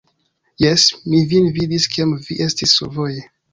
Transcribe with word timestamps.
Jes, 0.63 0.85
mi 1.11 1.19
vin 1.35 1.51
vidis 1.59 1.87
kiam 1.93 2.17
vi 2.25 2.41
estis 2.49 2.77
survoje 2.81 3.25